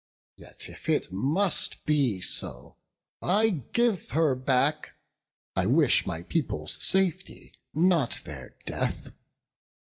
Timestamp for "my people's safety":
6.07-7.53